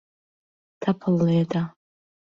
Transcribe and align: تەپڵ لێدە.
تەپڵ 0.81 1.13
لێدە. 1.27 1.63